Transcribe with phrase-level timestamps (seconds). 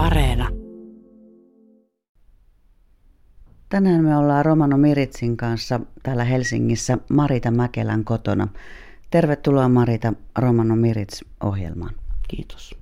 [0.00, 0.48] Areena.
[3.68, 8.48] Tänään me ollaan Romano Miritsin kanssa täällä Helsingissä Marita Mäkelän kotona.
[9.10, 11.94] Tervetuloa Marita Romano Mirits-ohjelmaan.
[12.28, 12.74] Kiitos.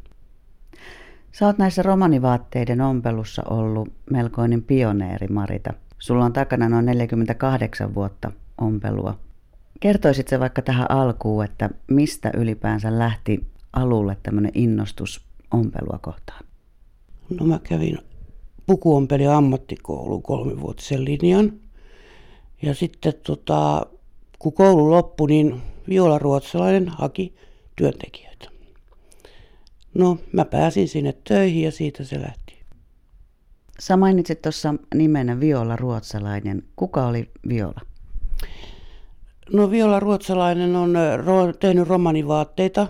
[1.33, 5.73] Sä oot näissä romanivaatteiden ompelussa ollut melkoinen pioneeri, Marita.
[5.99, 9.19] Sulla on takana noin 48 vuotta ompelua.
[9.81, 16.48] Kertoisit se vaikka tähän alkuun, että mistä ylipäänsä lähti alulle tämmöinen innostus ompelua kohtaan?
[17.31, 17.99] No mä kävin
[18.67, 21.53] pukuompeli ammattikoulu kolmivuotisen linjan.
[22.63, 23.87] Ja sitten tota,
[24.39, 27.35] kun koulu loppui, niin Viola Ruotsalainen haki
[27.77, 28.51] työntekijöitä.
[29.95, 32.59] No, mä pääsin sinne töihin ja siitä se lähti.
[33.81, 36.63] Sä mainitsit tuossa nimenä Viola Ruotsalainen.
[36.77, 37.81] Kuka oli Viola?
[39.53, 40.95] No Viola Ruotsalainen on
[41.61, 42.87] tehnyt romanivaatteita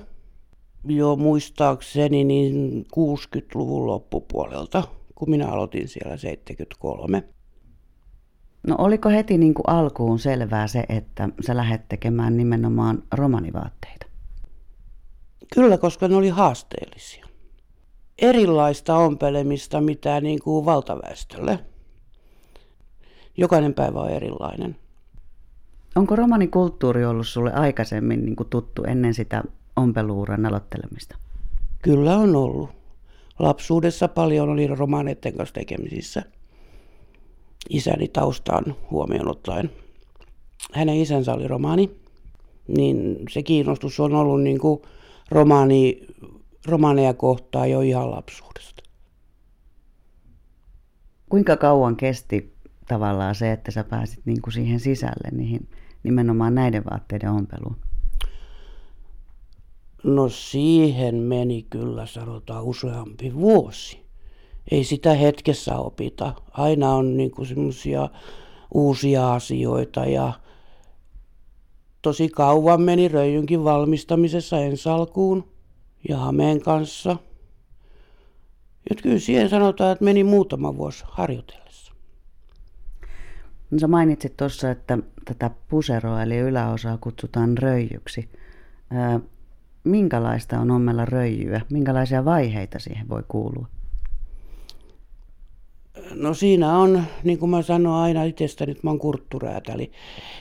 [0.85, 4.83] jo muistaakseni niin 60-luvun loppupuolelta,
[5.15, 7.25] kun minä aloitin siellä 73.
[8.67, 14.07] No oliko heti niin kuin alkuun selvää se, että sä lähdet tekemään nimenomaan romanivaatteita?
[15.55, 17.27] Kyllä, koska ne oli haasteellisia.
[18.19, 21.59] Erilaista ompelemista mitä niin kuin valtaväestölle.
[23.37, 24.77] Jokainen päivä on erilainen.
[25.97, 29.45] Onko romanikulttuuri ollut sulle aikaisemmin niin kuin tuttu ennen sitä
[29.79, 31.17] ompeluuran aloittelemista?
[31.83, 32.71] Kyllä on ollut.
[33.39, 36.23] Lapsuudessa paljon oli romaneiden kanssa tekemisissä.
[37.71, 39.71] Isäni taustaan huomioon ottaen.
[40.73, 41.91] Hänen isänsä oli romaani,
[42.69, 44.83] niin se kiinnostus on ollut niin kuin
[45.31, 46.07] romaani,
[46.67, 48.83] romaaneja kohtaan jo ihan lapsuudesta.
[51.29, 52.55] Kuinka kauan kesti
[52.89, 55.69] tavallaan se, että sä pääsit niin kuin siihen sisälle, niihin,
[56.03, 57.77] nimenomaan näiden vaatteiden ompeluun?
[60.05, 64.01] No siihen meni kyllä sanotaan useampi vuosi.
[64.71, 66.33] Ei sitä hetkessä opita.
[66.51, 68.09] Aina on niin semmoisia
[68.75, 70.33] uusia asioita ja
[72.03, 75.49] tosi kauan meni röijynkin valmistamisessa ensalkuun
[76.09, 77.17] ja hameen kanssa.
[78.91, 81.93] Ja kyllä siihen sanotaan, että meni muutama vuosi harjoitellessa.
[83.71, 88.29] No sä mainitsit tuossa, että tätä puseroa eli yläosaa kutsutaan röijyksi.
[89.85, 91.61] Minkälaista on ommella röijyä?
[91.71, 93.67] Minkälaisia vaiheita siihen voi kuulua?
[96.15, 99.93] No siinä on, niin kuin mä sanon aina itsestäni, että mä oon kurtturäätäli,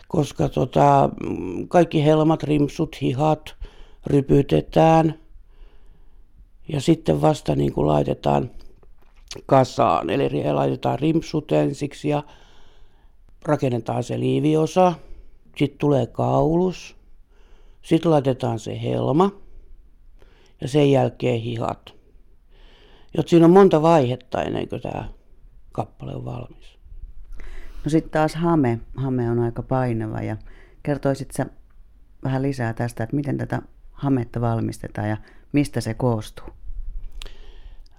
[0.08, 1.10] koska tota,
[1.68, 3.56] kaikki helmat, rimsut, hihat
[4.06, 5.14] rypytetään
[6.68, 8.52] ja sitten vasta niin kuin laitetaan
[9.46, 10.10] kasaan.
[10.10, 12.24] Eli laitetaan rimsut ensiksi ja
[13.46, 14.94] rakennetaan se liiviosa,
[15.58, 16.97] sitten tulee kaulus,
[17.88, 19.32] sitten laitetaan se helma
[20.62, 21.94] ja sen jälkeen hihat.
[23.18, 25.10] Jotta siinä on monta vaihetta ennen kuin tämä
[25.72, 26.78] kappale on valmis.
[27.84, 28.80] No sitten taas hame.
[28.96, 30.38] Hame on aika painava ja
[30.84, 31.46] kertoisit sä
[32.24, 33.62] vähän lisää tästä, että miten tätä
[33.92, 35.18] hametta valmistetaan ja
[35.52, 36.48] mistä se koostuu?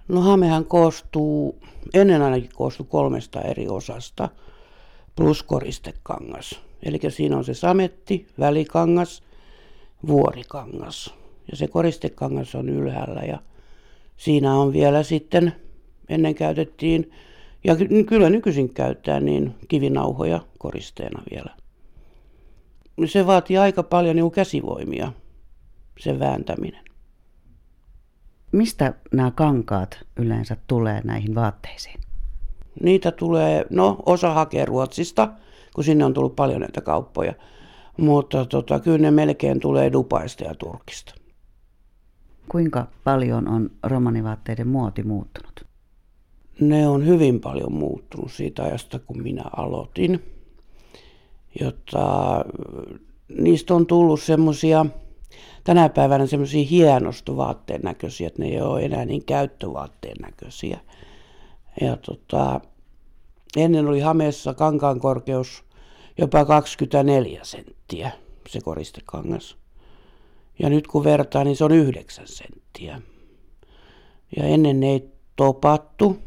[0.07, 1.61] No hamehan koostuu,
[1.93, 4.29] ennen ainakin koostuu kolmesta eri osasta
[5.15, 6.61] plus koristekangas.
[6.83, 9.28] Eli siinä on se sametti, välikangas,
[10.07, 11.13] vuorikangas.
[11.51, 13.39] Ja se koristekangas on ylhäällä ja
[14.17, 15.55] siinä on vielä sitten,
[16.09, 17.11] ennen käytettiin
[17.63, 17.75] ja
[18.07, 21.55] kyllä nykyisin käyttää niin kivinauhoja koristeena vielä.
[23.05, 25.11] Se vaatii aika paljon niin käsivoimia,
[25.99, 26.85] se vääntäminen.
[28.51, 31.99] Mistä nämä kankaat yleensä tulee näihin vaatteisiin?
[32.83, 35.27] Niitä tulee, no osa hakee Ruotsista,
[35.75, 37.33] kun sinne on tullut paljon näitä kauppoja.
[37.99, 41.15] Mutta tota, kyllä ne melkein tulee Dubaista ja Turkista.
[42.49, 45.69] Kuinka paljon on romanivaatteiden muoti muuttunut?
[46.59, 50.23] ne on hyvin paljon muuttunut siitä ajasta, kun minä aloitin.
[51.59, 52.45] Jotta
[53.37, 54.85] niistä on tullut semmoisia,
[55.63, 60.79] tänä päivänä semmoisia hienostovaatteen näköisiä, että ne ei ole enää niin käyttövaatteen näköisiä.
[61.81, 62.61] Ja tota,
[63.57, 65.63] ennen oli Hameessa kankaan korkeus
[66.19, 68.11] jopa 24 senttiä,
[68.49, 69.57] se koristekangas.
[70.59, 73.01] Ja nyt kun vertaa, niin se on 9 senttiä.
[74.37, 76.17] Ja ennen ne ei topattu,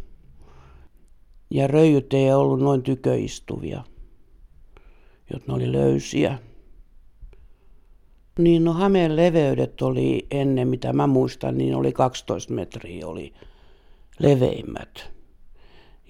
[1.50, 3.84] ja röijyt ei ollut noin tyköistuvia,
[5.32, 6.38] jotta ne oli löysiä.
[8.38, 13.32] Niin no hameen leveydet oli ennen, mitä mä muistan, niin oli 12 metriä oli
[14.18, 15.11] leveimmät.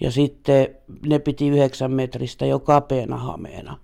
[0.02, 0.68] Ja sitten
[1.06, 3.78] ne piti 9 metristä jo kapeana hameena.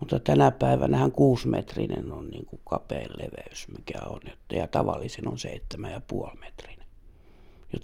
[0.00, 4.20] Mutta tänä päivänä 6 metrinen on niin kuin kapein leveys, mikä on.
[4.52, 5.36] Ja tavallisin on
[5.76, 6.86] 7,5 metrinen.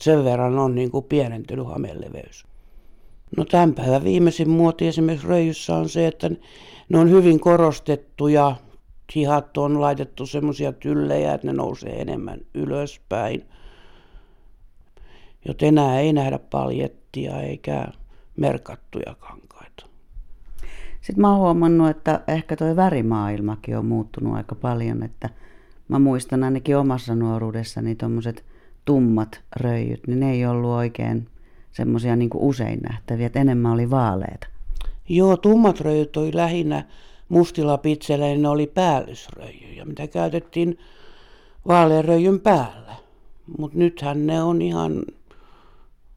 [0.01, 2.45] sen verran on niin kuin pienentynyt hameleveys.
[3.37, 6.31] No tämän päivän viimeisin muoti esimerkiksi röijyssä on se, että
[6.89, 8.57] ne on hyvin korostettuja.
[9.15, 13.47] Hihat on laitettu semmoisia tyllejä, että ne nousee enemmän ylöspäin.
[15.49, 16.39] Joten enää ei nähdä
[17.13, 17.87] paljettia eikä
[18.37, 19.87] merkattuja kankaita.
[21.01, 25.29] Sitten mä oon huomannut, että ehkä toi värimaailmakin on muuttunut aika paljon, että
[25.89, 28.45] mä muistan ainakin omassa nuoruudessani tuommoiset
[28.85, 31.29] tummat röijyt, niin ne ei ollut oikein
[31.73, 34.47] semmoisia niin usein nähtäviä, että enemmän oli vaaleita.
[35.09, 36.85] Joo, tummat röijyt oli lähinnä
[37.29, 40.79] mustilla pitsellä, niin ne oli päällysröijyjä, mitä käytettiin
[41.69, 42.95] vaalearöijyn päällä.
[43.59, 45.03] Mutta nythän ne on ihan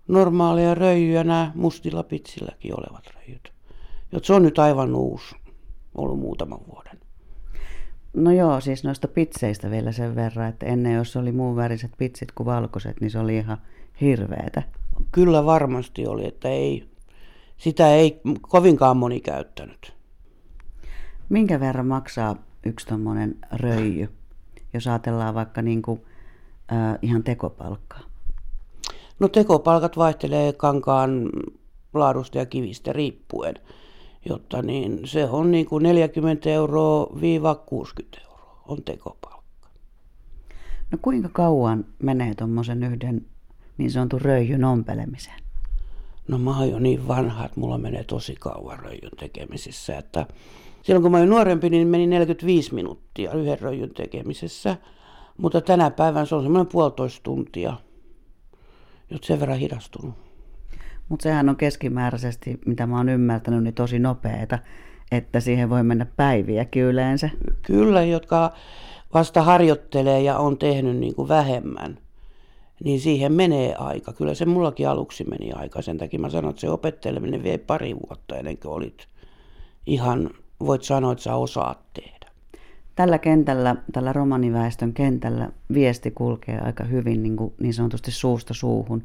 [0.08, 3.54] normaaleja röijyjä nämä mustilla pitsilläkin olevat röijyt.
[4.12, 5.36] Jot se on nyt aivan uusi,
[5.96, 7.00] ollut muutaman vuoden.
[8.14, 12.32] No joo, siis noista pitseistä vielä sen verran, että ennen jos oli muun väriset pitsit
[12.32, 13.58] kuin valkoiset, niin se oli ihan
[14.02, 14.64] hirveetä.
[15.12, 16.90] Kyllä varmasti oli, että ei,
[17.58, 19.94] sitä ei kovinkaan moni käyttänyt.
[21.30, 22.36] Minkä verran maksaa
[22.66, 24.10] yksi tuommoinen röijy,
[24.74, 26.02] jos ajatellaan vaikka niin kuin,
[26.72, 28.15] äh, ihan tekopalkkaa?
[29.20, 31.30] No tekopalkat vaihtelee kankaan
[31.94, 33.56] laadusta ja kivistä riippuen,
[34.30, 39.70] jotta niin se on niin kuin 40 euroa viiva 60 euroa on tekopalkka.
[40.92, 43.26] No kuinka kauan menee tuommoisen yhden
[43.78, 45.40] niin sanotun röijyn ompelemiseen?
[46.28, 50.26] No mä oon jo niin vanha, että mulla menee tosi kauan röijyn tekemisissä, että
[50.84, 54.78] silloin kun mä olin nuorempi, niin meni 45 minuuttia yhden röijyn tekemisessä,
[55.38, 57.78] mutta tänä päivänä se on semmoinen puolitoista tuntia,
[59.10, 60.16] jotta sen verran hidastunut.
[61.10, 64.60] Mutta sehän on keskimääräisesti, mitä mä oon ymmärtänyt, niin tosi nopeeta,
[65.12, 67.30] että siihen voi mennä päiviäkin yleensä.
[67.62, 68.54] Kyllä, jotka
[69.14, 71.98] vasta harjoittelee ja on tehnyt niin kuin vähemmän,
[72.84, 74.14] niin siihen menee aika.
[74.14, 75.82] Kyllä se mullakin aluksi meni aika.
[75.82, 79.08] Sen takia mä sanon, että se opetteleminen vie pari vuotta ennen kuin olit
[79.86, 80.30] ihan,
[80.60, 82.15] voit sanoa, että sä osaat tehdä.
[82.96, 89.04] Tällä kentällä, tällä romaniväestön kentällä viesti kulkee aika hyvin niin, kuin niin sanotusti suusta suuhun.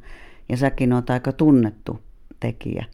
[0.48, 2.00] Ja säkin oot aika tunnettu
[2.40, 2.84] tekijä.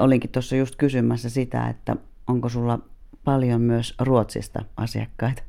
[0.00, 2.78] Olinkin tuossa just kysymässä sitä, että onko sulla
[3.24, 5.42] paljon myös Ruotsista asiakkaita?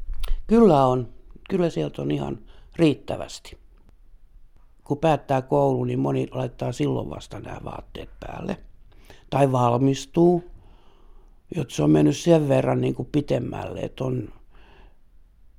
[0.48, 1.10] Kyllä on.
[1.50, 2.40] Kyllä sieltä on ihan
[2.76, 3.58] riittävästi.
[4.84, 8.58] Kun päättää koulu, niin moni laittaa silloin vasta nämä vaatteet päälle.
[9.30, 10.44] Tai valmistuu,
[11.56, 14.30] jotta se on mennyt sen verran niin kuin pitemmälle, että on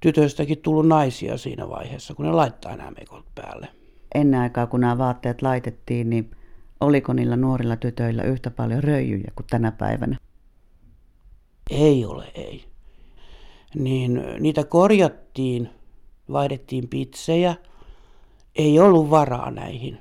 [0.00, 3.68] tytöistäkin tullut naisia siinä vaiheessa, kun ne laittaa nämä mekot päälle.
[4.14, 6.30] Ennen aikaa, kun nämä vaatteet laitettiin, niin
[6.80, 10.16] oliko niillä nuorilla tytöillä yhtä paljon röijyjä kuin tänä päivänä?
[11.70, 12.64] Ei ole, ei.
[13.74, 15.70] Niin niitä korjattiin,
[16.32, 17.54] vaihdettiin pitsejä.
[18.56, 20.00] Ei ollut varaa näihin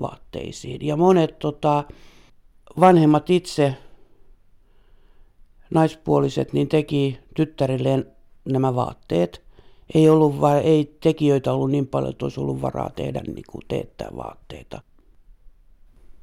[0.00, 0.86] vaatteisiin.
[0.86, 1.84] Ja monet tota,
[2.80, 3.76] vanhemmat itse,
[5.70, 8.06] naispuoliset, niin teki tyttärilleen
[8.44, 9.42] nämä vaatteet.
[9.94, 13.62] Ei, ollut va- ei tekijöitä ollut niin paljon, että olisi ollut varaa tehdä niin kuin
[13.68, 14.82] teettää vaatteita.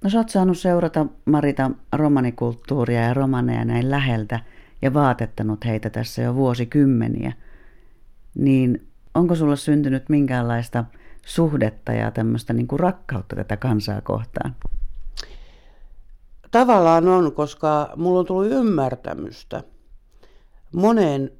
[0.04, 4.40] No sä oot saanut seurata Marita romanikulttuuria ja romaneja näin läheltä
[4.82, 7.34] ja vaatettanut heitä tässä jo vuosikymmeniä.
[8.36, 10.86] Niin onko sulla syntynyt minkäänlaista
[11.26, 14.56] suhdetta ja tämmöistä niin kuin rakkautta tätä kansaa kohtaan?
[16.52, 19.64] Tavallaan on, koska mulla on tullut ymmärtämystä
[20.76, 21.32] moneen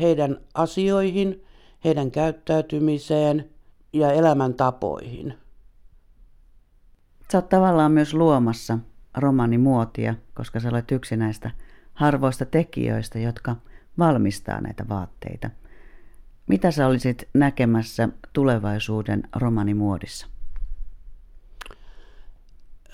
[0.00, 1.44] heidän asioihin,
[1.84, 3.50] heidän käyttäytymiseen
[3.92, 5.34] ja elämäntapoihin.
[7.32, 8.78] Sä oot tavallaan myös luomassa
[9.16, 11.50] romanimuotia, koska sä olet yksi näistä
[11.94, 13.56] harvoista tekijöistä, jotka
[13.98, 15.50] valmistaa näitä vaatteita.
[16.46, 20.33] Mitä sä olisit näkemässä tulevaisuuden romanimuodissa?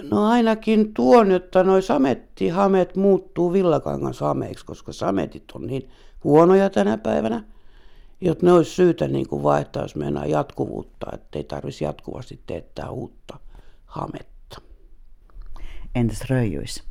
[0.02, 5.90] No ainakin tuon, että noi samettihamet muuttuu villakangan sameiksi, koska sametit on niin
[6.24, 7.44] huonoja tänä päivänä,
[8.20, 13.38] jotta ne olisi syytä niin kuin vaihtaa, jos meinaa jatkuvuutta, ettei tarvitsisi jatkuvasti teettää uutta
[13.86, 14.60] hametta.
[15.94, 16.84] Entäs röijyis?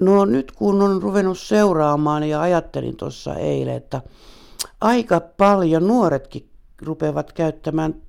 [0.00, 4.02] No nyt kun on ruvennut seuraamaan ja ajattelin tuossa eilen, että
[4.80, 6.48] aika paljon nuoretkin
[6.82, 8.05] rupeavat käyttämään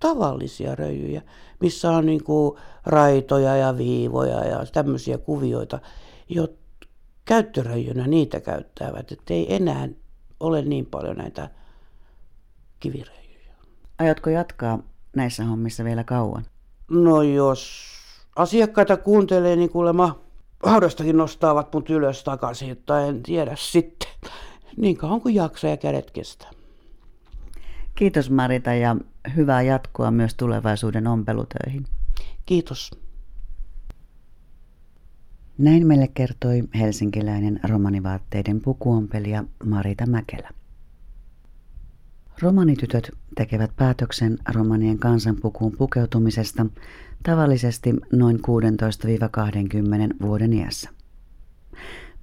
[0.00, 1.22] tavallisia röijyjä,
[1.60, 5.78] missä on niin kuin raitoja ja viivoja ja tämmöisiä kuvioita,
[6.28, 6.58] jotka
[7.24, 9.88] käyttöröijynä niitä käyttävät, että ei enää
[10.40, 11.50] ole niin paljon näitä
[12.80, 13.54] kiviröijyjä.
[13.98, 14.78] Aiotko jatkaa
[15.16, 16.44] näissä hommissa vielä kauan?
[16.90, 17.86] No jos
[18.36, 20.18] asiakkaita kuuntelee, niin kuulemma
[20.62, 24.08] haudastakin nostaavat mut ylös takaisin, tai en tiedä sitten.
[24.76, 26.50] Niin kauan kuin jaksaa ja kädet kestää.
[27.94, 28.96] Kiitos Marita ja
[29.36, 31.84] hyvää jatkoa myös tulevaisuuden ompelutöihin.
[32.46, 32.90] Kiitos.
[35.58, 40.50] Näin meille kertoi helsinkiläinen romanivaatteiden pukuompelija Marita Mäkelä.
[42.42, 46.66] Romanitytöt tekevät päätöksen romanien kansanpukuun pukeutumisesta
[47.22, 48.40] tavallisesti noin 16-20
[50.22, 50.90] vuoden iässä.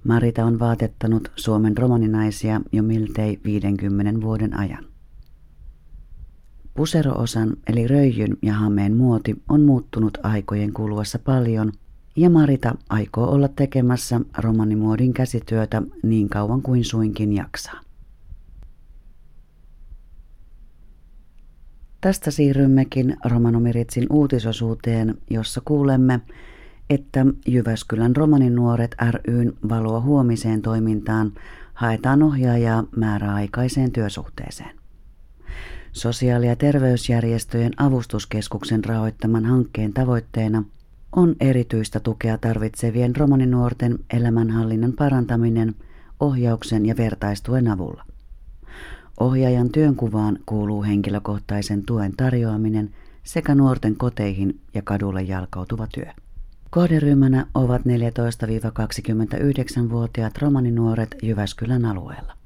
[0.04, 4.95] Marita on vaatettanut Suomen romaninaisia jo miltei 50 vuoden ajan.
[6.76, 11.72] Puseroosan eli röijyn ja hameen muoti on muuttunut aikojen kuluessa paljon
[12.16, 17.80] ja Marita aikoo olla tekemässä romanimuodin käsityötä niin kauan kuin suinkin jaksaa.
[22.00, 26.20] Tästä siirrymmekin Romanomiritsin uutisosuuteen, jossa kuulemme,
[26.90, 31.32] että Jyväskylän romaninuoret ryn valoa huomiseen toimintaan
[31.74, 34.75] haetaan ohjaajaa määräaikaiseen työsuhteeseen.
[35.96, 40.64] Sosiaali- ja terveysjärjestöjen avustuskeskuksen rahoittaman hankkeen tavoitteena
[41.12, 45.74] on erityistä tukea tarvitsevien romaninuorten elämänhallinnan parantaminen
[46.20, 48.04] ohjauksen ja vertaistuen avulla.
[49.20, 52.90] Ohjaajan työnkuvaan kuuluu henkilökohtaisen tuen tarjoaminen
[53.24, 56.12] sekä nuorten koteihin ja kadulle jalkautuva työ.
[56.70, 62.45] Kohderyhmänä ovat 14-29-vuotiaat romaninuoret Jyväskylän alueella.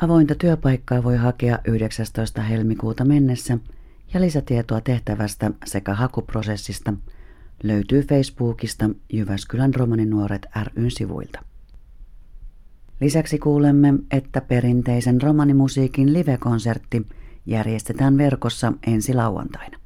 [0.00, 2.42] Avointa työpaikkaa voi hakea 19.
[2.42, 3.58] helmikuuta mennessä
[4.14, 6.94] ja lisätietoa tehtävästä sekä hakuprosessista
[7.62, 10.46] löytyy Facebookista Jyväskylän romaninuoret
[10.76, 11.44] ryn sivuilta.
[13.00, 17.06] Lisäksi kuulemme, että perinteisen romanimusiikin livekonsertti
[17.46, 19.78] järjestetään verkossa ensi lauantaina.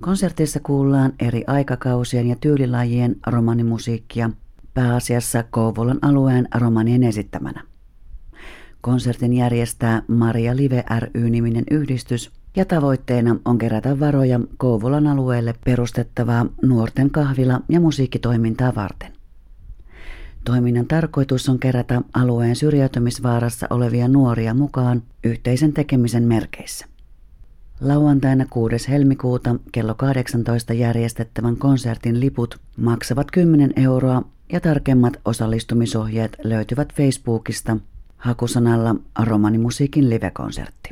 [0.00, 4.30] Konsertissa kuullaan eri aikakausien ja tyylilajien romanimusiikkia,
[4.74, 7.64] pääasiassa Kouvolan alueen romanien esittämänä.
[8.80, 17.10] Konsertin järjestää Maria Live ry-niminen yhdistys ja tavoitteena on kerätä varoja Kouvolan alueelle perustettavaa nuorten
[17.10, 19.12] kahvila- ja musiikkitoimintaa varten.
[20.44, 26.86] Toiminnan tarkoitus on kerätä alueen syrjäytymisvaarassa olevia nuoria mukaan yhteisen tekemisen merkeissä.
[27.80, 28.88] Lauantaina 6.
[28.88, 37.76] helmikuuta kello 18 järjestettävän konsertin liput maksavat 10 euroa ja tarkemmat osallistumisohjeet löytyvät Facebookista
[38.18, 40.90] hakusanalla romanimusiikin livekonsertti.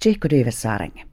[0.00, 1.04] Tsihko Diives Saarenge.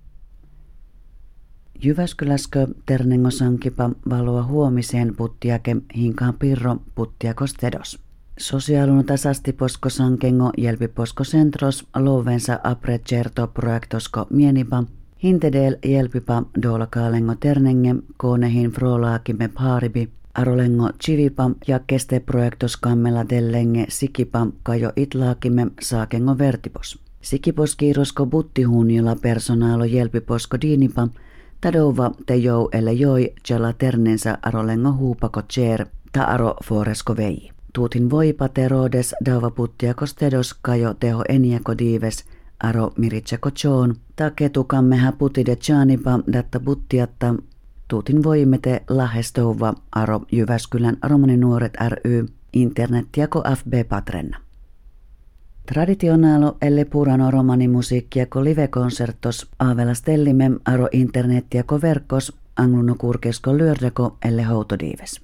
[1.84, 8.00] Jyväskyläskö ternengosankipa valoa huomiseen puttiake hinkaan pirro puttiakos tedos.
[8.40, 14.84] Sosiaalun tasasti posko sankengo jelpi posko centros lovensa apre certo projektosko mienipa
[15.24, 24.48] hintedel jelpipa dolkaalengo ternenge koonehin frolaakimme paaribi arolengo chivipa ja keste projektos kammella dellenge sikipa
[24.64, 27.00] kajo itlaakimme saakengo vertipos.
[27.22, 31.08] Sikipos kiirosko buttihunjilla personaalo jelpiposko diinipa
[31.62, 37.52] Tadova te jou elle joi jala ternensa arolengo huupako tjer ta aro foresko vei.
[37.74, 42.26] Tuutin voipa terodes dauva puttiakos tedos kajo teho eniako diives
[42.64, 47.36] aro miritseko choon ta ketukammeha putide chaanipa datta puttiatta
[47.92, 54.38] tuutin voimete lahestouva aro Jyväskylän romaninuoret ry internettiako FB Patrenna.
[55.66, 64.44] Traditionaalo elle purano romani musiikkiako live-konsertos aavela stellimem aro internettiako verkkos angluno kurkesko lyördeko elle
[64.44, 65.22] houtodiives.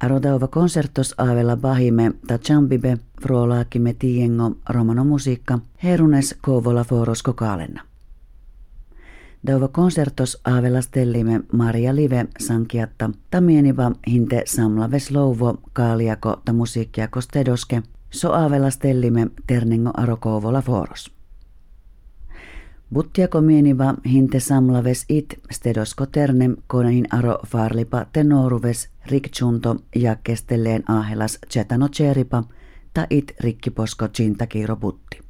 [0.00, 7.82] Aro dauva konsertos aavella bahime ta chambibe frolaakime tiengo romano musiikka herunes kouvola forosko kaalenna.
[9.46, 17.82] Dauva konsertos aavella stellime Maria Live sankiatta tamieniva hinte samlaves louvo kaaliako ta musiikkiako stedoske–
[18.10, 21.10] so aavella stellime ternengo arokouvola foros.
[22.94, 31.38] Buttiako mieniva hinte samlaves it stedosko ternem konehin aro farlipa tenoruves rikchunto ja kestelleen aahelas
[31.52, 32.44] chetano cheripa
[32.94, 35.25] ta it rikkiposko chintakiiro butti.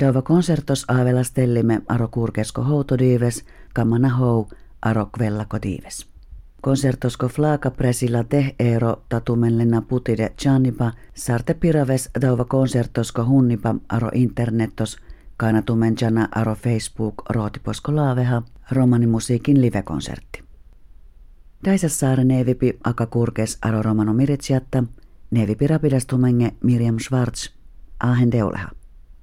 [0.00, 4.48] Dava konsertos aavella stellime aro kurkesko houtodiives kamana hou
[4.82, 6.06] aro kvellako diives.
[6.62, 14.96] Konsertosko flaaka presilla te ero tatumellena putide chanipa sarte piraves dauva konsertosko hunnipa aro internetos
[15.36, 20.42] kanatumen jana aro Facebook rootiposko laaveha romanimusiikin livekonsertti.
[21.88, 24.84] saare nevipi aka kurkes aro romano miritsiatta
[25.30, 27.50] nevipi rapidastumenge Miriam Schwartz
[28.00, 28.77] ahen deuleha.